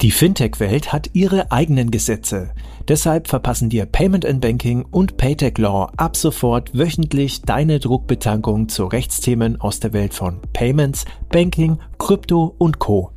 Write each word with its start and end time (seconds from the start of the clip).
Die 0.00 0.12
Fintech-Welt 0.12 0.92
hat 0.92 1.10
ihre 1.14 1.50
eigenen 1.50 1.90
Gesetze. 1.90 2.50
Deshalb 2.86 3.26
verpassen 3.26 3.68
dir 3.68 3.84
Payment 3.84 4.24
and 4.24 4.40
Banking 4.40 4.84
und 4.88 5.16
Paytech 5.16 5.58
Law 5.58 5.90
ab 5.96 6.16
sofort 6.16 6.70
wöchentlich 6.72 7.42
deine 7.42 7.80
Druckbetankung 7.80 8.68
zu 8.68 8.84
Rechtsthemen 8.84 9.60
aus 9.60 9.80
der 9.80 9.92
Welt 9.92 10.14
von 10.14 10.38
Payments, 10.52 11.04
Banking, 11.30 11.78
Krypto 11.98 12.54
und 12.58 12.78
Co. 12.78 13.10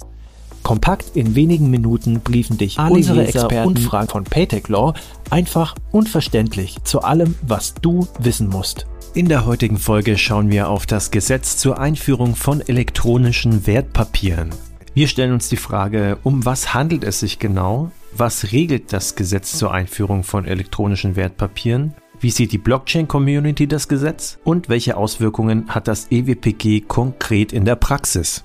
Kompakt 0.64 1.16
in 1.16 1.36
wenigen 1.36 1.70
Minuten 1.70 2.20
briefen 2.22 2.58
dich 2.58 2.80
alle 2.80 2.96
unsere 2.96 3.22
Leser 3.26 3.44
Experten 3.44 3.68
und 3.68 3.80
Fragen 3.80 4.08
von 4.08 4.24
Paytech 4.24 4.68
Law 4.68 4.96
einfach 5.30 5.76
und 5.92 6.10
verständlich 6.10 6.78
zu 6.84 7.02
allem, 7.02 7.36
was 7.44 7.76
du 7.76 8.08
wissen 8.18 8.50
musst. 8.50 8.88
In 9.14 9.30
der 9.30 9.46
heutigen 9.46 9.78
Folge 9.78 10.18
schauen 10.18 10.50
wir 10.50 10.70
auf 10.70 10.88
das 10.88 11.12
Gesetz 11.12 11.58
zur 11.58 11.78
Einführung 11.78 12.36
von 12.36 12.62
elektronischen 12.62 13.68
Wertpapieren. 13.68 14.50
Wir 14.94 15.08
stellen 15.08 15.32
uns 15.32 15.48
die 15.48 15.56
Frage, 15.56 16.18
um 16.24 16.44
was 16.44 16.74
handelt 16.74 17.06
es 17.06 17.22
sich 17.22 17.40
genau? 17.40 17.92
Was 18.12 18.52
regelt 18.52 18.92
das 18.92 19.16
Gesetz 19.16 19.58
zur 19.58 19.74
Einführung 19.74 20.26
von 20.26 20.44
elektronischen 20.44 21.16
Wertpapieren? 21.16 21.94
Wie 22.20 22.30
sieht 22.30 22.52
die 22.52 22.58
Blockchain-Community 22.58 23.68
das 23.68 23.88
Gesetz? 23.88 24.38
Und 24.44 24.68
welche 24.68 24.98
Auswirkungen 24.98 25.74
hat 25.74 25.88
das 25.88 26.08
EWPG 26.12 26.82
konkret 26.82 27.54
in 27.54 27.64
der 27.64 27.78
Praxis? 27.78 28.44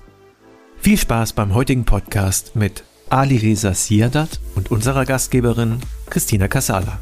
Viel 0.77 0.97
Spaß 0.97 1.33
beim 1.33 1.53
heutigen 1.53 1.83
Podcast 1.83 2.55
mit 2.55 2.85
Ali 3.09 3.35
Reza 3.35 3.73
Siadat 3.73 4.39
und 4.55 4.71
unserer 4.71 5.03
Gastgeberin 5.03 5.81
Christina 6.09 6.47
Casala. 6.47 6.97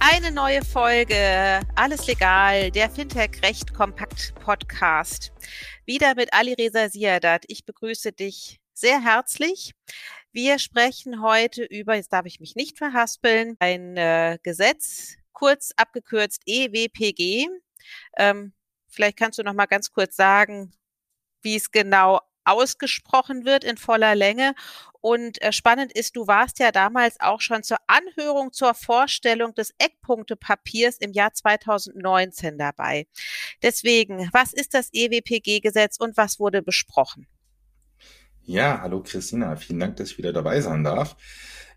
Eine 0.00 0.32
neue 0.32 0.62
Folge, 0.62 1.60
alles 1.76 2.06
legal, 2.06 2.70
der 2.70 2.90
Fintech 2.90 3.40
Recht 3.42 3.72
Kompakt 3.72 4.34
Podcast. 4.44 5.32
Wieder 5.86 6.14
mit 6.14 6.34
Ali 6.34 6.52
Reza 6.52 6.90
Siadat. 6.90 7.44
Ich 7.48 7.64
begrüße 7.64 8.12
dich 8.12 8.60
sehr 8.78 9.02
herzlich. 9.02 9.72
Wir 10.32 10.58
sprechen 10.58 11.22
heute 11.22 11.64
über, 11.64 11.94
jetzt 11.94 12.12
darf 12.12 12.26
ich 12.26 12.40
mich 12.40 12.56
nicht 12.56 12.76
verhaspeln, 12.76 13.56
ein 13.58 13.96
äh, 13.96 14.38
Gesetz, 14.42 15.16
kurz 15.32 15.72
abgekürzt 15.76 16.42
EWPG. 16.44 17.48
Ähm, 18.18 18.52
vielleicht 18.86 19.16
kannst 19.16 19.38
du 19.38 19.42
noch 19.42 19.54
mal 19.54 19.66
ganz 19.66 19.92
kurz 19.92 20.14
sagen, 20.14 20.72
wie 21.40 21.56
es 21.56 21.70
genau 21.70 22.20
ausgesprochen 22.44 23.46
wird 23.46 23.64
in 23.64 23.78
voller 23.78 24.14
Länge. 24.14 24.54
Und 25.00 25.40
äh, 25.40 25.52
spannend 25.52 25.92
ist, 25.92 26.14
du 26.14 26.26
warst 26.26 26.58
ja 26.58 26.70
damals 26.70 27.18
auch 27.20 27.40
schon 27.40 27.62
zur 27.62 27.78
Anhörung 27.86 28.52
zur 28.52 28.74
Vorstellung 28.74 29.54
des 29.54 29.74
Eckpunktepapiers 29.78 30.98
im 30.98 31.12
Jahr 31.12 31.32
2019 31.32 32.58
dabei. 32.58 33.06
Deswegen, 33.62 34.28
was 34.32 34.52
ist 34.52 34.74
das 34.74 34.90
EWPG-Gesetz 34.92 35.98
und 35.98 36.18
was 36.18 36.38
wurde 36.38 36.62
besprochen? 36.62 37.26
Ja, 38.48 38.80
hallo 38.80 39.02
Christina, 39.02 39.56
vielen 39.56 39.80
Dank, 39.80 39.96
dass 39.96 40.12
ich 40.12 40.18
wieder 40.18 40.32
dabei 40.32 40.60
sein 40.60 40.84
darf. 40.84 41.16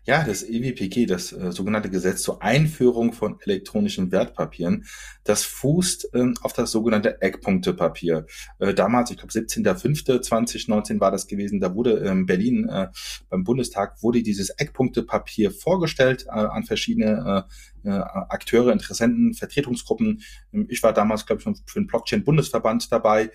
Ja, 0.04 0.22
das 0.22 0.44
EWPG, 0.44 1.06
das 1.06 1.32
äh, 1.32 1.50
sogenannte 1.50 1.90
Gesetz 1.90 2.22
zur 2.22 2.42
Einführung 2.42 3.12
von 3.12 3.38
elektronischen 3.44 4.12
Wertpapieren, 4.12 4.86
das 5.24 5.42
fußt 5.42 6.10
ähm, 6.14 6.36
auf 6.42 6.52
das 6.52 6.70
sogenannte 6.70 7.20
Eckpunktepapier. 7.20 8.24
Äh, 8.60 8.72
damals, 8.72 9.10
ich 9.10 9.18
glaube 9.18 9.32
17.05.2019 9.32 11.00
war 11.00 11.10
das 11.10 11.26
gewesen, 11.26 11.58
da 11.58 11.74
wurde 11.74 11.94
in 11.98 12.06
ähm, 12.06 12.26
Berlin 12.26 12.68
äh, 12.68 12.88
beim 13.28 13.42
Bundestag 13.42 14.00
wurde 14.00 14.22
dieses 14.22 14.50
Eckpunktepapier 14.50 15.50
vorgestellt 15.50 16.26
äh, 16.28 16.30
an 16.30 16.62
verschiedene 16.62 17.46
äh, 17.82 17.88
äh, 17.88 17.90
Akteure, 17.90 18.72
Interessenten, 18.72 19.34
Vertretungsgruppen. 19.34 20.22
Ähm, 20.52 20.66
ich 20.68 20.82
war 20.82 20.92
damals, 20.92 21.26
glaube 21.26 21.42
ich, 21.42 21.58
für 21.66 21.80
den 21.80 21.86
Blockchain-Bundesverband 21.86 22.90
dabei. 22.92 23.30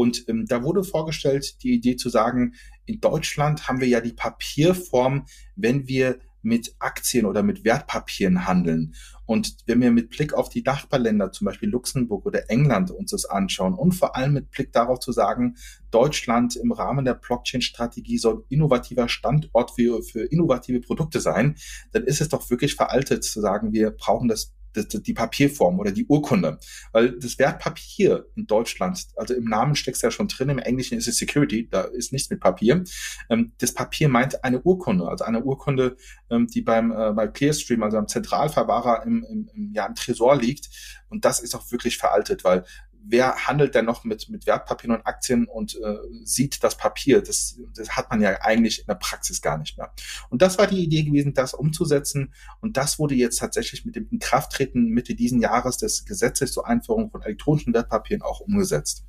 Und 0.00 0.24
ähm, 0.28 0.46
da 0.46 0.62
wurde 0.62 0.82
vorgestellt, 0.82 1.62
die 1.62 1.74
Idee 1.74 1.94
zu 1.94 2.08
sagen, 2.08 2.54
in 2.86 3.02
Deutschland 3.02 3.68
haben 3.68 3.80
wir 3.80 3.86
ja 3.86 4.00
die 4.00 4.14
Papierform, 4.14 5.26
wenn 5.56 5.88
wir 5.88 6.20
mit 6.40 6.74
Aktien 6.78 7.26
oder 7.26 7.42
mit 7.42 7.64
Wertpapieren 7.64 8.46
handeln. 8.46 8.94
Und 9.26 9.58
wenn 9.66 9.82
wir 9.82 9.90
mit 9.90 10.08
Blick 10.08 10.32
auf 10.32 10.48
die 10.48 10.62
Nachbarländer, 10.62 11.32
zum 11.32 11.44
Beispiel 11.44 11.68
Luxemburg 11.68 12.24
oder 12.24 12.48
England, 12.48 12.90
uns 12.90 13.10
das 13.10 13.26
anschauen 13.26 13.74
und 13.74 13.92
vor 13.92 14.16
allem 14.16 14.32
mit 14.32 14.50
Blick 14.50 14.72
darauf 14.72 15.00
zu 15.00 15.12
sagen, 15.12 15.56
Deutschland 15.90 16.56
im 16.56 16.72
Rahmen 16.72 17.04
der 17.04 17.12
Blockchain-Strategie 17.12 18.16
soll 18.16 18.46
innovativer 18.48 19.06
Standort 19.06 19.72
für, 19.72 20.02
für 20.02 20.22
innovative 20.22 20.80
Produkte 20.80 21.20
sein, 21.20 21.56
dann 21.92 22.04
ist 22.04 22.22
es 22.22 22.30
doch 22.30 22.48
wirklich 22.48 22.74
veraltet 22.74 23.22
zu 23.22 23.42
sagen, 23.42 23.74
wir 23.74 23.90
brauchen 23.90 24.28
das 24.28 24.54
die 24.76 25.14
Papierform 25.14 25.78
oder 25.78 25.92
die 25.92 26.06
Urkunde. 26.06 26.58
Weil 26.92 27.18
das 27.18 27.38
Wertpapier 27.38 28.26
in 28.36 28.46
Deutschland, 28.46 29.06
also 29.16 29.34
im 29.34 29.44
Namen 29.44 29.74
steckt 29.74 29.96
es 29.96 30.02
ja 30.02 30.10
schon 30.10 30.28
drin, 30.28 30.48
im 30.48 30.58
Englischen 30.58 30.96
ist 30.96 31.08
es 31.08 31.16
Security, 31.16 31.68
da 31.68 31.82
ist 31.82 32.12
nichts 32.12 32.30
mit 32.30 32.40
Papier. 32.40 32.84
Ähm, 33.28 33.52
das 33.58 33.74
Papier 33.74 34.08
meint 34.08 34.44
eine 34.44 34.60
Urkunde, 34.60 35.08
also 35.08 35.24
eine 35.24 35.42
Urkunde, 35.42 35.96
ähm, 36.30 36.46
die 36.46 36.62
beim 36.62 36.92
äh, 36.92 37.12
bei 37.12 37.28
Clearstream, 37.28 37.82
also 37.82 37.98
am 37.98 38.08
Zentralverwahrer 38.08 39.04
im, 39.04 39.24
im, 39.24 39.50
im, 39.54 39.72
ja, 39.72 39.86
im 39.86 39.94
Tresor 39.94 40.36
liegt. 40.36 40.68
Und 41.08 41.24
das 41.24 41.40
ist 41.40 41.54
auch 41.54 41.70
wirklich 41.72 41.98
veraltet, 41.98 42.44
weil 42.44 42.64
wer 43.02 43.46
handelt 43.46 43.74
denn 43.74 43.84
noch 43.84 44.04
mit, 44.04 44.28
mit 44.28 44.46
Wertpapieren 44.46 44.96
und 44.96 45.06
Aktien 45.06 45.46
und 45.46 45.76
äh, 45.76 45.96
sieht 46.24 46.62
das 46.62 46.76
Papier? 46.76 47.22
Das, 47.22 47.58
das 47.74 47.90
hat 47.90 48.10
man 48.10 48.20
ja 48.20 48.40
eigentlich 48.40 48.80
in 48.80 48.86
der 48.86 48.94
Praxis 48.94 49.42
gar 49.42 49.58
nicht 49.58 49.78
mehr. 49.78 49.92
Und 50.28 50.42
das 50.42 50.58
war 50.58 50.66
die 50.66 50.82
Idee 50.82 51.02
gewesen, 51.02 51.34
das 51.34 51.54
umzusetzen. 51.54 52.32
Und 52.60 52.76
das 52.76 52.98
wurde 52.98 53.14
jetzt 53.14 53.38
tatsächlich 53.38 53.84
mit 53.84 53.96
dem 53.96 54.08
Inkrafttreten 54.10 54.88
Mitte 54.88 55.14
diesen 55.14 55.40
Jahres 55.40 55.76
des 55.78 56.04
Gesetzes 56.04 56.52
zur 56.52 56.66
Einführung 56.66 57.10
von 57.10 57.22
elektronischen 57.22 57.74
Wertpapieren 57.74 58.22
auch 58.22 58.40
umgesetzt. 58.40 59.04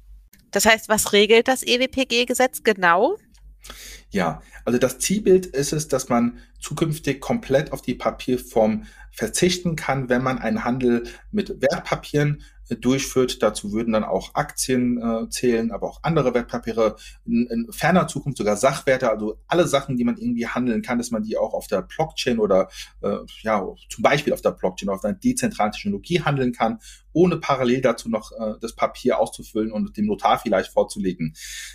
Das 0.51 0.65
heißt, 0.65 0.89
was 0.89 1.13
regelt 1.13 1.47
das 1.47 1.63
EWPG-Gesetz 1.63 2.63
genau? 2.63 3.17
Ja, 4.09 4.41
also 4.65 4.77
das 4.77 4.99
Zielbild 4.99 5.45
ist 5.45 5.71
es, 5.71 5.87
dass 5.87 6.09
man 6.09 6.39
zukünftig 6.59 7.21
komplett 7.21 7.71
auf 7.71 7.81
die 7.81 7.95
Papierform 7.95 8.85
verzichten 9.11 9.75
kann, 9.75 10.09
wenn 10.09 10.23
man 10.23 10.39
einen 10.39 10.63
Handel 10.63 11.03
mit 11.31 11.61
Wertpapieren 11.61 12.43
durchführt. 12.79 13.41
Dazu 13.43 13.71
würden 13.71 13.93
dann 13.93 14.03
auch 14.03 14.35
Aktien 14.35 14.97
äh, 15.01 15.29
zählen, 15.29 15.71
aber 15.71 15.89
auch 15.89 15.99
andere 16.03 16.33
Wertpapiere, 16.33 16.95
in, 17.25 17.47
in 17.47 17.71
ferner 17.71 18.07
Zukunft 18.07 18.37
sogar 18.37 18.57
Sachwerte, 18.57 19.09
also 19.09 19.37
alle 19.47 19.67
Sachen, 19.67 19.97
die 19.97 20.03
man 20.03 20.17
irgendwie 20.17 20.47
handeln 20.47 20.81
kann, 20.81 20.97
dass 20.97 21.11
man 21.11 21.23
die 21.23 21.37
auch 21.37 21.53
auf 21.53 21.67
der 21.67 21.81
Blockchain 21.81 22.39
oder 22.39 22.69
äh, 23.01 23.17
ja 23.41 23.65
zum 23.89 24.01
Beispiel 24.01 24.33
auf 24.33 24.41
der 24.41 24.51
Blockchain, 24.51 24.89
auf 24.89 25.03
einer 25.03 25.13
dezentralen 25.13 25.71
Technologie 25.71 26.21
handeln 26.21 26.53
kann, 26.53 26.79
ohne 27.13 27.37
parallel 27.37 27.81
dazu 27.81 28.09
noch 28.09 28.31
äh, 28.31 28.55
das 28.61 28.75
Papier 28.75 29.19
auszufüllen 29.19 29.71
und 29.71 29.97
dem 29.97 30.05
Notar 30.05 30.39
vielleicht 30.39 30.71
vorzulegen. 30.71 31.33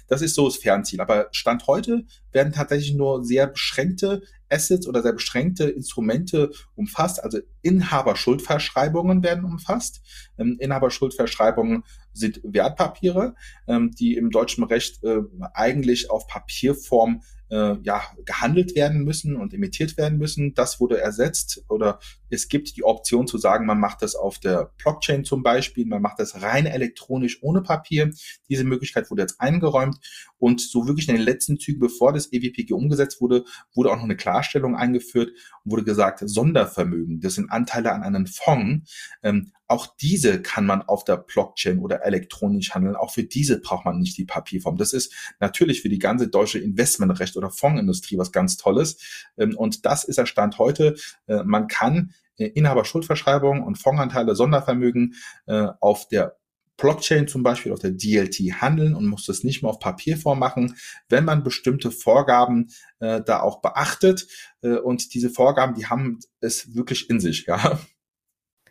Das 0.09 0.23
ist 0.23 0.35
so 0.35 0.47
das 0.47 0.57
Fernziel. 0.57 1.01
Aber 1.01 1.29
Stand 1.33 1.67
heute 1.67 2.07
werden 2.33 2.53
tatsächlich 2.53 2.95
nur 2.95 3.25
sehr 3.25 3.47
beschränkte 3.47 4.23
Assets 4.49 4.87
oder 4.87 5.03
sehr 5.03 5.13
beschränkte 5.13 5.65
Instrumente 5.65 6.51
umfasst. 6.75 7.23
Also 7.23 7.39
Inhaberschuldverschreibungen 7.63 9.23
werden 9.23 9.45
umfasst. 9.45 10.01
Ähm, 10.39 10.57
Inhaberschuldverschreibungen 10.61 11.85
sind 12.17 12.41
Wertpapiere, 12.43 13.35
ähm, 13.69 13.93
die 13.93 14.17
im 14.17 14.31
deutschen 14.31 14.65
Recht 14.65 15.03
äh, 15.05 15.21
eigentlich 15.55 16.11
auf 16.11 16.27
Papierform 16.27 17.23
äh, 17.51 17.77
ja, 17.83 18.03
gehandelt 18.25 18.75
werden 18.75 19.05
müssen 19.05 19.37
und 19.37 19.55
emittiert 19.55 19.97
werden 19.97 20.19
müssen. 20.19 20.55
Das 20.55 20.81
wurde 20.81 21.01
ersetzt 21.01 21.65
oder 21.69 22.01
es 22.29 22.49
gibt 22.49 22.77
die 22.77 22.85
Option 22.85 23.27
zu 23.27 23.39
sagen, 23.39 23.67
man 23.67 23.79
macht 23.79 24.03
das 24.03 24.17
auf 24.17 24.39
der 24.39 24.73
Blockchain 24.79 25.25
zum 25.25 25.43
Beispiel, 25.43 25.87
man 25.87 26.03
macht 26.03 26.19
das 26.19 26.43
rein 26.43 26.67
elektronisch 26.67 27.43
ohne 27.43 27.63
Papier. 27.63 28.11
Diese 28.49 28.65
Möglichkeit 28.65 29.11
wurde 29.11 29.23
jetzt 29.23 29.41
eingeräumt 29.41 29.99
und 30.39 30.61
so 30.61 30.89
wirklich 30.89 31.09
in 31.09 31.15
den 31.15 31.25
letzten 31.25 31.59
Zügen, 31.59 31.81
bevor 31.81 32.13
das 32.13 32.33
EWPG 32.33 32.73
umgesetzt 32.73 33.21
wurde, 33.21 33.45
wurde 33.75 33.91
auch 33.91 33.97
noch 33.97 34.05
eine 34.05 34.17
Klarstellung 34.17 34.75
eingeführt 34.75 35.31
und 35.65 35.73
wurde 35.73 35.85
gesagt, 35.85 36.23
Sondervermögen, 36.25 37.21
das 37.21 37.35
sind 37.35 37.51
Anteile 37.51 37.93
an 37.93 38.03
einem 38.03 38.27
Fonds, 38.27 38.93
ähm, 39.23 39.53
auch 39.69 39.87
diese 40.01 40.41
kann 40.43 40.67
man 40.67 40.83
auf 40.83 41.05
der 41.05 41.17
Blockchain 41.17 41.79
oder 41.79 42.05
elektronisch 42.05 42.75
handeln. 42.75 42.97
Auch 42.97 43.13
für 43.13 43.25
diese 43.25 43.61
braucht 43.61 43.85
man 43.85 43.99
nicht 43.99 44.17
die 44.17 44.25
Papierform. 44.25 44.77
Das 44.77 44.93
ist 44.93 45.13
natürlich 45.41 45.83
für 45.83 45.89
die 45.89 45.99
ganze 45.99 46.29
deutsche 46.29 46.59
Investmentrecht 46.59 47.37
oder 47.37 47.51
Fondsindustrie 47.51 48.19
was 48.19 48.33
ganz 48.33 48.57
Tolles. 48.57 48.99
Ähm, 49.37 49.57
und 49.57 49.85
das 49.85 50.05
ist 50.05 50.19
der 50.19 50.27
Stand 50.27 50.59
heute. 50.59 50.95
Äh, 51.27 51.43
man 51.45 51.67
kann 51.67 52.15
äh, 52.39 52.47
Inhaberschuldverschreibungen 52.47 53.63
und 53.63 53.77
Fondsanteile, 53.77 54.35
Sondervermögen 54.35 55.15
äh, 55.47 55.69
auf 55.81 56.09
der 56.09 56.37
Blockchain 56.77 57.27
zum 57.27 57.43
Beispiel 57.43 57.73
auf 57.73 57.79
der 57.79 57.93
DLT 57.93 58.61
handeln 58.61 58.95
und 58.95 59.07
muss 59.07 59.25
das 59.25 59.45
nicht 59.45 59.63
mehr 59.63 59.71
auf 59.71 59.81
Papierform 59.81 60.39
machen, 60.39 60.77
wenn 61.09 61.25
man 61.25 61.43
bestimmte 61.43 61.91
Vorgaben 61.91 62.69
äh, 63.01 63.23
da 63.23 63.41
auch 63.41 63.63
beachtet. 63.63 64.27
Äh, 64.63 64.77
und 64.77 65.15
diese 65.15 65.31
Vorgaben, 65.31 65.75
die 65.75 65.87
haben 65.87 66.21
es 66.41 66.75
wirklich 66.75 67.09
in 67.09 67.21
sich, 67.21 67.47
ja. 67.47 67.81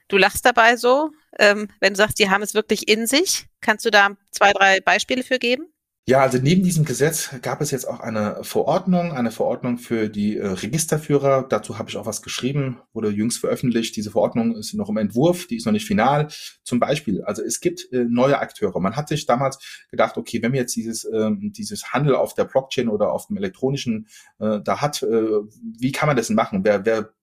Du 0.07 0.17
lachst 0.17 0.45
dabei 0.45 0.77
so, 0.77 1.11
ähm, 1.39 1.69
wenn 1.79 1.93
du 1.93 1.97
sagst, 1.97 2.19
die 2.19 2.29
haben 2.29 2.43
es 2.43 2.53
wirklich 2.53 2.87
in 2.87 3.07
sich. 3.07 3.47
Kannst 3.61 3.85
du 3.85 3.89
da 3.89 4.09
zwei, 4.31 4.53
drei 4.53 4.79
Beispiele 4.79 5.23
für 5.23 5.39
geben? 5.39 5.67
Ja, 6.07 6.21
also 6.21 6.37
neben 6.37 6.61
diesem 6.61 6.85
Gesetz 6.85 7.31
gab 7.41 7.61
es 7.61 7.71
jetzt 7.71 7.87
auch 7.87 7.99
eine 7.99 8.43
Verordnung, 8.43 9.13
eine 9.13 9.31
Verordnung 9.31 9.79
für 9.79 10.07
die 10.07 10.37
äh, 10.37 10.45
Registerführer. 10.45 11.47
Dazu 11.49 11.79
habe 11.79 11.89
ich 11.89 11.97
auch 11.97 12.05
was 12.05 12.21
geschrieben, 12.21 12.79
wurde 12.93 13.09
jüngst 13.09 13.39
veröffentlicht. 13.39 13.95
Diese 13.95 14.11
Verordnung 14.11 14.55
ist 14.55 14.75
noch 14.75 14.89
im 14.89 14.97
Entwurf, 14.97 15.47
die 15.47 15.55
ist 15.57 15.65
noch 15.65 15.73
nicht 15.73 15.87
final. 15.87 16.27
Zum 16.63 16.79
Beispiel, 16.79 17.23
also 17.23 17.41
es 17.41 17.59
gibt 17.59 17.91
äh, 17.91 18.05
neue 18.07 18.37
Akteure. 18.37 18.79
Man 18.79 18.95
hat 18.95 19.09
sich 19.09 19.25
damals 19.25 19.57
gedacht, 19.89 20.15
okay, 20.17 20.43
wenn 20.43 20.53
wir 20.53 20.59
jetzt 20.59 20.75
dieses, 20.75 21.05
äh, 21.05 21.31
dieses 21.39 21.91
Handel 21.91 22.13
auf 22.13 22.35
der 22.35 22.43
Blockchain 22.43 22.87
oder 22.87 23.11
auf 23.11 23.25
dem 23.25 23.37
elektronischen 23.37 24.07
äh, 24.37 24.59
da 24.63 24.81
hat, 24.81 25.01
äh, 25.01 25.07
wie 25.07 25.91
kann 25.91 26.05
man 26.05 26.17
das 26.17 26.27
denn 26.27 26.35
machen? 26.35 26.63
Wer, 26.63 26.85
wer 26.85 27.14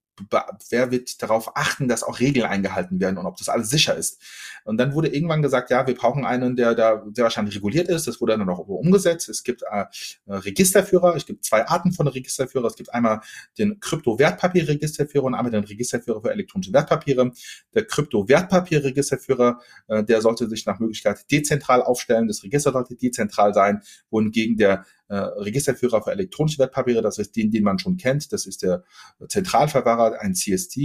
wer 0.70 0.90
wird 0.90 1.22
darauf 1.22 1.56
achten, 1.56 1.88
dass 1.88 2.02
auch 2.02 2.20
Regeln 2.20 2.46
eingehalten 2.46 3.00
werden 3.00 3.18
und 3.18 3.26
ob 3.26 3.36
das 3.36 3.48
alles 3.48 3.70
sicher 3.70 3.96
ist. 3.96 4.20
Und 4.64 4.76
dann 4.78 4.94
wurde 4.94 5.08
irgendwann 5.08 5.42
gesagt, 5.42 5.70
ja, 5.70 5.86
wir 5.86 5.94
brauchen 5.94 6.24
einen, 6.24 6.54
der 6.54 6.74
da 6.74 7.04
sehr 7.12 7.24
wahrscheinlich 7.24 7.56
reguliert 7.56 7.88
ist. 7.88 8.06
Das 8.06 8.20
wurde 8.20 8.36
dann 8.36 8.48
auch 8.48 8.58
umgesetzt. 8.68 9.28
Es 9.28 9.42
gibt 9.42 9.62
äh, 9.62 9.86
Registerführer. 10.28 11.16
Es 11.16 11.26
gibt 11.26 11.44
zwei 11.44 11.66
Arten 11.66 11.92
von 11.92 12.06
Registerführer. 12.06 12.66
Es 12.66 12.76
gibt 12.76 12.94
einmal 12.94 13.20
den 13.58 13.80
Krypto-Wertpapier-Registerführer 13.80 15.24
und 15.24 15.34
einmal 15.34 15.50
den 15.50 15.64
Registerführer 15.64 16.20
für 16.20 16.30
elektronische 16.30 16.72
Wertpapiere. 16.72 17.32
Der 17.74 17.86
Krypto-Wertpapier-Registerführer, 17.86 19.60
äh, 19.88 20.04
der 20.04 20.20
sollte 20.20 20.48
sich 20.48 20.64
nach 20.66 20.78
Möglichkeit 20.78 21.30
dezentral 21.30 21.82
aufstellen. 21.82 22.28
Das 22.28 22.44
Register 22.44 22.72
sollte 22.72 22.94
dezentral 22.94 23.54
sein, 23.54 23.82
wohingegen 24.10 24.56
der 24.56 24.84
äh, 25.12 25.16
Registerführer 25.16 26.02
für 26.02 26.10
elektronische 26.10 26.58
Wertpapiere, 26.58 27.02
das 27.02 27.18
ist 27.18 27.36
den, 27.36 27.50
den 27.50 27.64
man 27.64 27.78
schon 27.78 27.98
kennt, 27.98 28.32
das 28.32 28.46
ist 28.46 28.62
der 28.62 28.82
Zentralverwahrer, 29.28 30.18
ein 30.20 30.34
CST, 30.34 30.78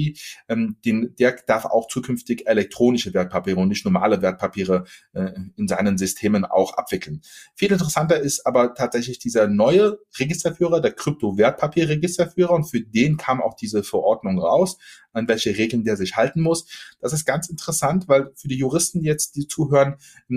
ähm, 0.49 0.75
den, 0.83 1.15
der 1.17 1.37
darf 1.47 1.63
auch 1.63 1.87
zukünftig 1.87 2.45
elektronische 2.45 3.13
Wertpapiere 3.13 3.57
und 3.57 3.69
nicht 3.69 3.85
normale 3.85 4.21
Wertpapiere 4.21 4.83
äh, 5.13 5.31
in 5.55 5.69
seinen 5.69 5.97
Systemen 5.97 6.43
auch 6.43 6.73
abwickeln. 6.73 7.21
Viel 7.55 7.71
interessanter 7.71 8.19
ist 8.19 8.45
aber 8.45 8.73
tatsächlich 8.73 9.17
dieser 9.17 9.47
neue 9.47 9.97
Registerführer, 10.19 10.81
der 10.81 10.91
Krypto-Wertpapier-Registerführer 10.91 12.51
und 12.51 12.65
für 12.65 12.81
den 12.81 13.15
kam 13.15 13.41
auch 13.41 13.53
diese 13.53 13.81
Verordnung 13.81 14.39
raus, 14.39 14.77
an 15.17 15.27
welche 15.27 15.57
Regeln 15.57 15.83
der 15.83 15.97
sich 15.97 16.15
halten 16.15 16.41
muss. 16.41 16.65
Das 16.99 17.13
ist 17.13 17.25
ganz 17.25 17.49
interessant, 17.49 18.07
weil 18.07 18.31
für 18.35 18.47
die 18.47 18.57
Juristen 18.57 19.01
jetzt, 19.03 19.35
die 19.35 19.47
zuhören, 19.47 19.95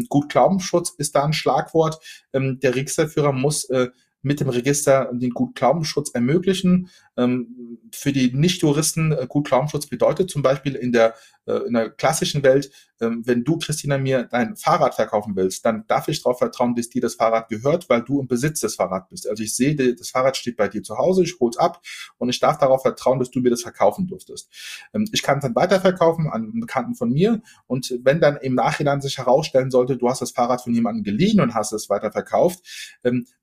gut 0.09 0.29
Glaubensschutz 0.29 0.91
ist 0.91 1.15
da 1.15 1.25
ein 1.25 1.33
Schlagwort. 1.33 1.99
Ähm, 2.33 2.59
der 2.61 2.75
Registerführer 2.75 3.33
muss 3.33 3.65
äh, 3.65 3.89
mit 4.23 4.41
dem 4.41 4.49
Register 4.49 5.11
den 5.13 5.31
Gutglaubenschutz 5.31 6.11
ermöglichen. 6.11 6.91
Ähm, 7.17 7.79
für 7.93 8.13
die 8.13 8.33
Nicht-Juristen 8.33 9.13
äh, 9.13 9.27
Gutglaubenschutz 9.29 9.87
bedeutet 9.87 10.31
zum 10.31 10.43
Beispiel 10.43 10.75
in 10.75 10.93
der, 10.93 11.15
äh, 11.47 11.67
in 11.67 11.73
der 11.73 11.91
klassischen 11.91 12.43
Welt, 12.43 12.71
ähm, 13.01 13.23
wenn 13.25 13.45
du, 13.45 13.59
Christina, 13.59 13.99
mir 13.99 14.25
dein 14.25 14.57
Fahrrad 14.57 14.95
verkaufen 14.95 15.35
willst, 15.37 15.65
dann 15.65 15.87
darf 15.87 16.09
ich 16.09 16.23
darauf 16.23 16.39
vertrauen, 16.39 16.75
dass 16.75 16.91
dir 16.91 17.01
das 17.01 17.15
Fahrrad 17.15 17.49
gehört, 17.49 17.89
weil 17.89 18.03
du 18.03 18.21
im 18.21 18.29
Besitz 18.29 18.61
des 18.61 18.77
Fahrrads 18.77 19.09
bist. 19.09 19.29
Also 19.29 19.43
ich 19.43 19.57
sehe, 19.57 19.75
das 19.75 20.11
Fahrrad 20.11 20.37
steht 20.37 20.57
bei 20.57 20.69
dir 20.69 20.83
zu 20.83 20.99
Hause, 20.99 21.23
ich 21.23 21.39
hol's 21.41 21.57
ab 21.57 21.83
und 22.19 22.29
ich 22.29 22.41
darf 22.41 22.59
darauf 22.59 22.83
vertrauen, 22.83 23.19
dass 23.19 23.31
du 23.31 23.41
mir 23.41 23.51
das 23.51 23.63
verkaufen 23.63 24.07
durftest. 24.07 24.51
Ähm, 24.93 25.09
ich 25.13 25.23
kann 25.23 25.39
es 25.39 25.43
dann 25.43 25.55
weiterverkaufen 25.55 26.29
an 26.29 26.43
einen 26.43 26.61
Bekannten 26.61 26.95
von 26.95 27.11
mir 27.11 27.41
und 27.67 27.99
wenn 28.03 28.21
dann 28.21 28.37
im 28.37 28.55
Nachhinein 28.55 29.01
sich 29.01 29.19
herausstellen 29.19 29.71
sollte, 29.71 29.97
du 29.97 30.09
hast 30.09 30.21
das 30.21 30.33
Fahrrad 30.33 30.63
von 30.63 30.75
jemandem 30.75 31.05
geliehen 31.05 31.41
und 31.41 31.55
hast 31.55 31.73
es 31.73 31.89
weiterverkauft, 31.89 32.61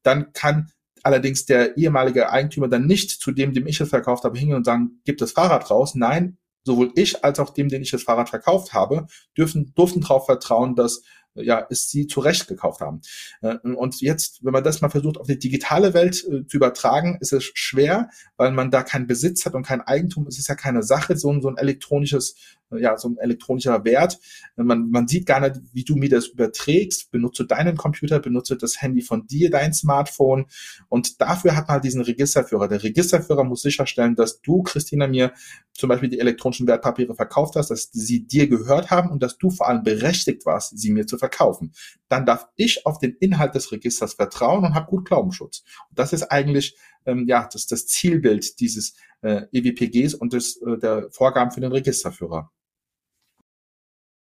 dann 0.03 0.33
kann 0.33 0.66
allerdings 1.03 1.45
der 1.45 1.77
ehemalige 1.77 2.29
Eigentümer 2.29 2.67
dann 2.67 2.85
nicht 2.85 3.09
zu 3.09 3.31
dem, 3.31 3.53
dem 3.53 3.67
ich 3.67 3.79
es 3.79 3.89
verkauft 3.89 4.23
habe, 4.23 4.37
hingehen 4.37 4.57
und 4.57 4.65
sagen, 4.65 5.01
gib 5.05 5.17
das 5.17 5.31
Fahrrad 5.31 5.69
raus. 5.69 5.95
Nein, 5.95 6.37
sowohl 6.63 6.91
ich 6.95 7.23
als 7.23 7.39
auch 7.39 7.51
dem, 7.51 7.69
den 7.69 7.81
ich 7.81 7.91
das 7.91 8.03
Fahrrad 8.03 8.29
verkauft 8.29 8.73
habe, 8.73 9.07
dürfen, 9.37 9.73
durften 9.75 10.01
darauf 10.01 10.25
vertrauen, 10.25 10.75
dass 10.75 11.01
ja, 11.43 11.65
es 11.69 11.89
sie 11.89 12.07
zurecht 12.07 12.47
gekauft 12.47 12.81
haben. 12.81 13.01
Äh, 13.41 13.57
und 13.57 14.01
jetzt, 14.01 14.43
wenn 14.43 14.53
man 14.53 14.63
das 14.63 14.81
mal 14.81 14.89
versucht, 14.89 15.17
auf 15.17 15.27
die 15.27 15.39
digitale 15.39 15.93
Welt 15.93 16.23
äh, 16.25 16.45
zu 16.45 16.57
übertragen, 16.57 17.17
ist 17.21 17.33
es 17.33 17.43
schwer, 17.53 18.09
weil 18.37 18.51
man 18.51 18.71
da 18.71 18.83
keinen 18.83 19.07
Besitz 19.07 19.45
hat 19.45 19.53
und 19.53 19.65
kein 19.65 19.81
Eigentum. 19.81 20.27
Es 20.27 20.39
ist 20.39 20.47
ja 20.47 20.55
keine 20.55 20.83
Sache, 20.83 21.17
so 21.17 21.31
ein, 21.31 21.41
so 21.41 21.49
ein 21.49 21.57
elektronisches 21.57 22.35
ja, 22.71 22.97
so 22.97 23.09
ein 23.09 23.17
elektronischer 23.17 23.83
Wert. 23.85 24.19
Man, 24.55 24.89
man 24.89 25.07
sieht 25.07 25.25
gar 25.25 25.39
nicht, 25.39 25.61
wie 25.73 25.83
du 25.83 25.95
mir 25.95 26.09
das 26.09 26.27
überträgst. 26.27 27.11
Benutze 27.11 27.45
deinen 27.45 27.77
Computer, 27.77 28.19
benutze 28.19 28.57
das 28.57 28.81
Handy 28.81 29.01
von 29.01 29.25
dir, 29.27 29.49
dein 29.49 29.73
Smartphone. 29.73 30.47
Und 30.89 31.21
dafür 31.21 31.55
hat 31.55 31.67
man 31.67 31.75
halt 31.75 31.85
diesen 31.85 32.01
Registerführer. 32.01 32.67
Der 32.67 32.83
Registerführer 32.83 33.43
muss 33.43 33.61
sicherstellen, 33.61 34.15
dass 34.15 34.41
du, 34.41 34.63
Christina, 34.63 35.07
mir 35.07 35.33
zum 35.73 35.89
Beispiel 35.89 36.09
die 36.09 36.19
elektronischen 36.19 36.67
Wertpapiere 36.67 37.15
verkauft 37.15 37.55
hast, 37.55 37.69
dass 37.69 37.91
sie 37.91 38.27
dir 38.27 38.47
gehört 38.47 38.91
haben 38.91 39.09
und 39.11 39.23
dass 39.23 39.37
du 39.37 39.49
vor 39.49 39.67
allem 39.67 39.83
berechtigt 39.83 40.45
warst, 40.45 40.77
sie 40.77 40.91
mir 40.91 41.05
zu 41.05 41.17
verkaufen. 41.17 41.71
Dann 42.09 42.25
darf 42.25 42.47
ich 42.55 42.85
auf 42.85 42.99
den 42.99 43.15
Inhalt 43.19 43.55
des 43.55 43.71
Registers 43.71 44.13
vertrauen 44.13 44.63
und 44.63 44.75
habe 44.75 44.87
gut 44.87 45.07
Glaubenschutz. 45.07 45.63
Und 45.89 45.99
das 45.99 46.13
ist 46.13 46.23
eigentlich 46.23 46.77
ähm, 47.05 47.25
ja 47.27 47.47
das, 47.51 47.67
das 47.67 47.87
Zielbild 47.87 48.59
dieses 48.59 48.95
äh, 49.21 49.43
EWPGs 49.51 50.13
und 50.13 50.33
des, 50.33 50.61
äh, 50.61 50.77
der 50.77 51.09
Vorgaben 51.11 51.51
für 51.51 51.61
den 51.61 51.71
Registerführer. 51.71 52.51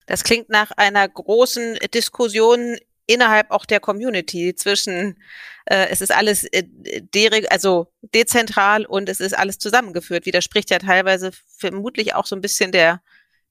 Das 0.05 0.23
klingt 0.23 0.49
nach 0.49 0.71
einer 0.71 1.07
großen 1.07 1.77
Diskussion 1.93 2.77
innerhalb 3.05 3.51
auch 3.51 3.65
der 3.65 3.79
Community 3.79 4.55
zwischen 4.55 5.17
äh, 5.65 5.87
es 5.89 6.01
ist 6.01 6.11
alles 6.11 6.43
äh, 6.45 6.63
de 6.65 7.47
also 7.47 7.91
dezentral 8.01 8.85
und 8.85 9.09
es 9.09 9.19
ist 9.19 9.37
alles 9.37 9.57
zusammengeführt. 9.59 10.25
Widerspricht 10.25 10.69
ja 10.69 10.79
teilweise 10.79 11.31
vermutlich 11.57 12.15
auch 12.15 12.25
so 12.25 12.35
ein 12.35 12.41
bisschen 12.41 12.71
der 12.71 13.01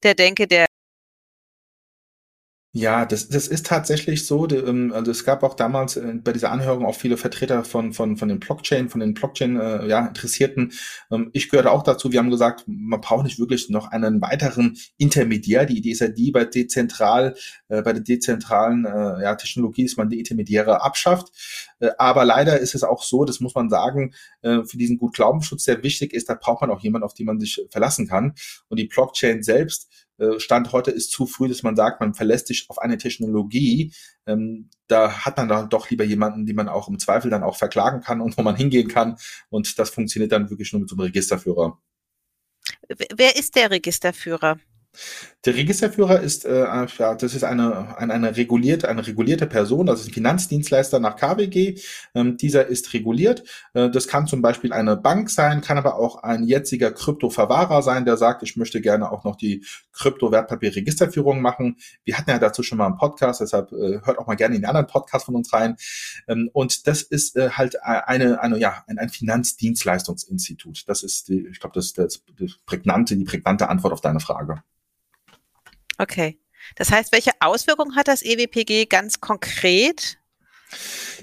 der 0.03 0.15
Denke 0.15 0.47
der 0.47 0.67
ja, 2.75 3.05
das, 3.05 3.29
das 3.29 3.49
ist 3.49 3.67
tatsächlich 3.67 4.25
so. 4.27 4.49
Ähm, 4.49 4.93
also 4.95 5.11
es 5.11 5.25
gab 5.25 5.43
auch 5.43 5.53
damals 5.53 5.99
äh, 5.99 6.15
bei 6.25 6.33
dieser 6.33 6.51
Anhörung 6.51 6.87
auch 6.87 6.95
viele 6.95 7.19
Vertreter 7.19 7.65
von, 7.65 7.93
von, 7.93 8.17
von 8.17 8.29
den 8.31 8.41
Blockchain, 8.41 8.89
von 8.89 9.01
den 9.01 9.13
Blockchain 9.13 9.61
äh, 9.61 9.87
ja, 9.89 10.07
Interessierten. 10.07 10.73
Ähm, 11.11 11.29
ich 11.35 11.51
gehörte 11.51 11.71
auch 11.71 11.83
dazu. 11.83 12.13
Wir 12.13 12.19
haben 12.19 12.31
gesagt, 12.31 12.65
man 12.67 13.03
braucht 13.03 13.25
nicht 13.25 13.39
wirklich 13.39 13.69
noch 13.69 13.89
einen 13.91 14.23
weiteren 14.23 14.79
Intermediär. 14.97 15.67
Die 15.67 15.77
Idee 15.77 15.91
ist 15.91 16.01
ja 16.01 16.09
die, 16.09 16.31
bei 16.31 16.47
dezentral, 16.47 17.35
äh, 17.69 17.83
bei 17.83 17.93
der 17.93 18.03
dezentralen 18.03 18.85
ja, 18.85 19.35
Technologie, 19.35 19.85
dass 19.85 19.97
man 19.97 20.09
die 20.09 20.19
Intermediäre 20.19 20.83
abschafft. 20.83 21.29
Aber 21.99 22.25
leider 22.25 22.59
ist 22.59 22.75
es 22.75 22.85
auch 22.85 23.03
so, 23.03 23.25
das 23.25 23.41
muss 23.41 23.55
man 23.55 23.69
sagen, 23.69 24.15
für 24.43 24.77
diesen 24.77 24.99
gut 24.99 25.15
Glaubensschutz, 25.15 25.65
der 25.65 25.83
wichtig 25.83 26.13
ist, 26.13 26.29
da 26.29 26.35
braucht 26.35 26.61
man 26.61 26.71
auch 26.71 26.81
jemanden, 26.81 27.05
auf 27.05 27.15
den 27.15 27.27
man 27.27 27.41
sich 27.41 27.67
verlassen 27.71 28.07
kann. 28.07 28.35
Und 28.69 28.79
die 28.79 28.87
Blockchain 28.87 29.43
selbst 29.43 29.89
Stand 30.39 30.73
heute 30.73 30.91
ist 30.91 31.11
zu 31.11 31.27
früh, 31.27 31.49
dass 31.49 31.63
man 31.63 31.77
sagt, 31.77 32.01
man 32.01 32.15
verlässt 32.15 32.47
sich 32.47 32.67
auf 32.69 32.79
eine 32.79 32.99
Technologie. 32.99 33.93
Ähm, 34.27 34.71
da 34.87 35.25
hat 35.25 35.37
man 35.37 35.49
dann 35.49 35.69
doch 35.69 35.91
lieber 35.91 36.05
jemanden, 36.05 36.47
den 36.47 36.57
man 36.57 36.69
auch 36.69 36.89
im 36.89 36.99
Zweifel 36.99 37.31
dann 37.31 37.43
auch 37.43 37.57
verklagen 37.57 38.01
kann 38.01 38.21
und 38.21 38.37
wo 38.37 38.43
man 38.43 38.57
hingehen 38.57 38.89
kann. 38.89 39.17
Und 39.51 39.79
das 39.79 39.91
funktioniert 39.91 40.33
dann 40.33 40.51
wirklich 40.51 40.73
nur 40.73 40.81
mit 40.81 40.89
so 40.89 40.97
einem 40.97 41.05
Registerführer. 41.05 41.79
Wer 42.89 43.37
ist 43.37 43.57
der 43.57 43.71
Registerführer? 43.71 44.59
Der 45.45 45.57
Registerführer 45.57 46.21
ist, 46.21 46.45
äh, 46.45 46.65
ja, 46.99 47.15
das 47.17 47.35
ist 47.35 47.43
eine, 47.43 47.99
eine, 47.99 48.13
eine 48.13 48.37
regulierte, 48.37 48.89
eine 48.89 49.05
regulierte 49.05 49.49
Person, 49.49 49.87
das 49.87 50.01
ist 50.01 50.09
ein 50.09 50.13
Finanzdienstleister 50.13 51.01
nach 51.01 51.17
KWG. 51.17 51.81
Ähm, 52.15 52.37
dieser 52.37 52.69
ist 52.69 52.93
reguliert. 52.95 53.43
Äh, 53.75 53.91
das 53.91 54.07
kann 54.07 54.29
zum 54.29 54.41
Beispiel 54.41 54.73
eine 54.73 54.97
Bank 54.97 55.31
sein, 55.31 55.61
kann 55.61 55.79
aber 55.79 55.97
auch 55.97 56.23
ein 56.23 56.45
jetziger 56.45 56.93
Kryptoverwahrer 56.93 57.83
sein, 57.83 58.05
der 58.05 58.17
sagt, 58.17 58.45
ich 58.45 58.57
möchte 58.57 58.81
gerne 58.81 59.11
auch 59.11 59.25
noch 59.25 59.35
die 59.35 59.65
Krypto-Wertpapier-Registerführung 59.93 61.41
machen. 61.41 61.77
Wir 62.05 62.19
hatten 62.19 62.31
ja 62.31 62.39
dazu 62.39 62.63
schon 62.63 62.79
mal 62.79 62.87
einen 62.87 62.99
Podcast, 62.99 63.41
deshalb 63.41 63.73
äh, 63.73 64.01
hört 64.05 64.19
auch 64.19 64.29
mal 64.29 64.37
gerne 64.37 64.55
in 64.55 64.63
den 64.63 64.69
anderen 64.69 64.87
Podcast 64.87 65.27
von 65.27 65.35
uns 65.35 65.53
rein. 65.53 65.77
Ähm, 66.29 66.51
und 66.53 66.87
das 66.87 67.03
ist 67.03 67.37
äh, 67.37 67.51
halt 67.51 67.83
eine, 67.83 68.41
eine, 68.41 68.59
ja, 68.59 68.85
ein, 68.87 68.99
ein 68.99 69.09
Finanzdienstleistungsinstitut. 69.09 70.89
Das 70.89 71.03
ist, 71.03 71.29
die, 71.29 71.49
ich 71.49 71.59
glaube, 71.59 71.75
das 71.75 71.87
ist 71.87 71.99
das, 71.99 72.23
das 72.39 72.59
prägnante, 72.65 73.17
die 73.17 73.25
prägnante 73.25 73.69
Antwort 73.69 73.93
auf 73.93 74.01
deine 74.01 74.21
Frage. 74.21 74.63
Okay. 76.03 76.41
Das 76.75 76.91
heißt, 76.91 77.13
welche 77.13 77.31
Auswirkungen 77.39 77.95
hat 77.95 78.09
das 78.09 78.23
EWPG 78.23 78.87
ganz 78.87 79.21
konkret? 79.21 80.19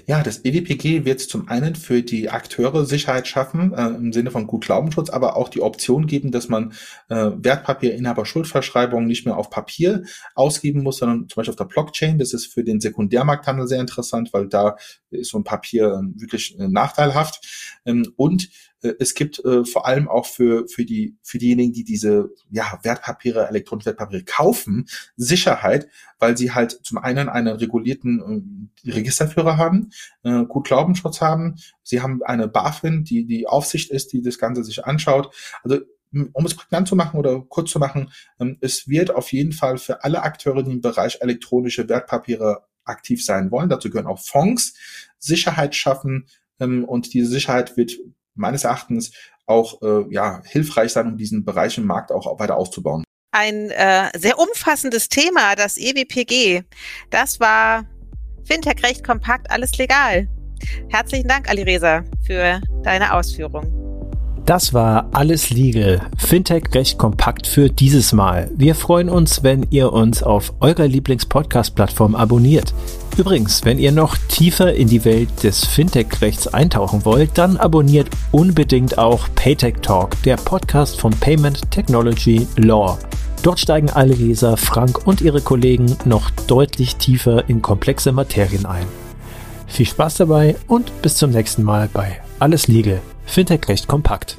Ja, 0.06 0.22
das 0.22 0.44
EWPG 0.44 1.04
wird 1.04 1.20
zum 1.20 1.48
einen 1.48 1.74
für 1.74 2.02
die 2.02 2.30
Akteure 2.30 2.86
Sicherheit 2.86 3.28
schaffen, 3.28 3.74
äh, 3.74 3.88
im 3.88 4.12
Sinne 4.12 4.30
von 4.30 4.46
gut 4.46 4.64
Glaubenschutz, 4.64 5.10
aber 5.10 5.36
auch 5.36 5.48
die 5.48 5.60
Option 5.60 6.06
geben, 6.06 6.30
dass 6.30 6.48
man 6.48 6.72
äh, 7.08 7.30
Wertpapierinhaber-Schuldverschreibungen 7.36 9.06
nicht 9.06 9.26
mehr 9.26 9.36
auf 9.36 9.50
Papier 9.50 10.04
ausgeben 10.34 10.82
muss, 10.82 10.98
sondern 10.98 11.28
zum 11.28 11.40
Beispiel 11.40 11.52
auf 11.52 11.56
der 11.56 11.64
Blockchain. 11.64 12.18
Das 12.18 12.32
ist 12.32 12.46
für 12.46 12.64
den 12.64 12.80
Sekundärmarkthandel 12.80 13.66
sehr 13.66 13.80
interessant, 13.80 14.32
weil 14.32 14.48
da 14.48 14.76
ist 15.10 15.30
so 15.30 15.38
ein 15.38 15.44
Papier 15.44 16.00
äh, 16.00 16.20
wirklich 16.20 16.58
äh, 16.58 16.68
nachteilhaft. 16.68 17.80
Ähm, 17.84 18.14
und 18.16 18.48
es 18.82 19.14
gibt 19.14 19.44
äh, 19.44 19.64
vor 19.64 19.86
allem 19.86 20.08
auch 20.08 20.26
für, 20.26 20.66
für, 20.68 20.84
die, 20.84 21.16
für 21.22 21.38
diejenigen, 21.38 21.72
die 21.72 21.84
diese 21.84 22.30
ja, 22.50 22.78
Wertpapiere, 22.82 23.48
elektronische 23.48 23.86
Wertpapiere 23.86 24.24
kaufen, 24.24 24.86
Sicherheit, 25.16 25.88
weil 26.18 26.36
sie 26.36 26.52
halt 26.52 26.80
zum 26.82 26.98
einen 26.98 27.28
einen 27.28 27.56
regulierten 27.56 28.70
äh, 28.84 28.90
Registerführer 28.90 29.58
haben, 29.58 29.90
äh, 30.22 30.44
gut 30.44 30.66
Glaubenschutz 30.66 31.20
haben, 31.20 31.56
sie 31.82 32.00
haben 32.00 32.22
eine 32.22 32.48
BaFin, 32.48 33.04
die 33.04 33.26
die 33.26 33.46
Aufsicht 33.46 33.90
ist, 33.90 34.12
die 34.12 34.22
das 34.22 34.38
Ganze 34.38 34.64
sich 34.64 34.84
anschaut. 34.84 35.34
Also 35.62 35.80
um 36.32 36.44
es 36.44 36.54
prägnant 36.54 36.88
zu 36.88 36.96
machen 36.96 37.18
oder 37.18 37.40
kurz 37.40 37.70
zu 37.70 37.78
machen, 37.78 38.10
ähm, 38.40 38.56
es 38.60 38.88
wird 38.88 39.14
auf 39.14 39.32
jeden 39.32 39.52
Fall 39.52 39.78
für 39.78 40.04
alle 40.04 40.22
Akteure, 40.22 40.62
die 40.62 40.72
im 40.72 40.80
Bereich 40.80 41.18
elektronische 41.20 41.88
Wertpapiere 41.88 42.64
aktiv 42.84 43.24
sein 43.24 43.50
wollen. 43.50 43.68
Dazu 43.68 43.90
gehören 43.90 44.06
auch 44.06 44.18
Fonds, 44.18 44.74
Sicherheit 45.18 45.74
schaffen 45.74 46.26
ähm, 46.58 46.84
und 46.84 47.14
diese 47.14 47.30
Sicherheit 47.30 47.76
wird 47.76 47.92
meines 48.40 48.64
Erachtens 48.64 49.12
auch 49.46 49.82
äh, 49.82 50.04
ja, 50.10 50.42
hilfreich 50.44 50.92
sein, 50.92 51.06
um 51.06 51.16
diesen 51.16 51.44
Bereich 51.44 51.76
im 51.78 51.86
Markt 51.86 52.10
auch 52.10 52.38
weiter 52.38 52.56
auszubauen. 52.56 53.04
Ein 53.32 53.70
äh, 53.70 54.10
sehr 54.18 54.38
umfassendes 54.38 55.08
Thema, 55.08 55.54
das 55.54 55.76
EWPG. 55.76 56.62
Das 57.10 57.38
war 57.38 57.84
Fintech 58.44 58.82
recht 58.82 59.04
kompakt, 59.04 59.50
alles 59.50 59.76
legal. 59.78 60.28
Herzlichen 60.88 61.28
Dank, 61.28 61.48
Ali 61.48 61.62
Reza, 61.62 62.02
für 62.26 62.60
deine 62.82 63.14
Ausführungen. 63.14 63.80
Das 64.46 64.74
war 64.74 65.08
alles 65.12 65.50
legal. 65.50 66.00
Fintech 66.18 66.64
recht 66.74 66.98
kompakt 66.98 67.46
für 67.46 67.68
dieses 67.68 68.12
Mal. 68.12 68.50
Wir 68.56 68.74
freuen 68.74 69.08
uns, 69.08 69.44
wenn 69.44 69.66
ihr 69.70 69.92
uns 69.92 70.22
auf 70.24 70.54
eurer 70.60 70.88
Lieblings-Podcast-Plattform 70.88 72.16
abonniert. 72.16 72.74
Übrigens, 73.20 73.66
wenn 73.66 73.78
ihr 73.78 73.92
noch 73.92 74.16
tiefer 74.16 74.72
in 74.72 74.88
die 74.88 75.04
Welt 75.04 75.42
des 75.42 75.66
Fintech-Rechts 75.66 76.48
eintauchen 76.48 77.04
wollt, 77.04 77.36
dann 77.36 77.58
abonniert 77.58 78.08
unbedingt 78.32 78.96
auch 78.96 79.28
Paytech 79.34 79.74
Talk, 79.82 80.22
der 80.22 80.36
Podcast 80.36 80.98
von 80.98 81.10
Payment 81.12 81.70
Technology 81.70 82.46
Law. 82.56 82.98
Dort 83.42 83.60
steigen 83.60 83.90
alle 83.90 84.14
Leser, 84.14 84.56
Frank 84.56 85.06
und 85.06 85.20
ihre 85.20 85.42
Kollegen 85.42 85.98
noch 86.06 86.30
deutlich 86.46 86.96
tiefer 86.96 87.46
in 87.46 87.60
komplexe 87.60 88.10
Materien 88.10 88.64
ein. 88.64 88.86
Viel 89.66 89.84
Spaß 89.86 90.14
dabei 90.14 90.56
und 90.66 91.02
bis 91.02 91.16
zum 91.16 91.30
nächsten 91.30 91.62
Mal 91.62 91.90
bei 91.92 92.22
Alles 92.38 92.68
Legal. 92.68 93.02
Fintech 93.26 93.68
recht 93.68 93.86
kompakt. 93.86 94.38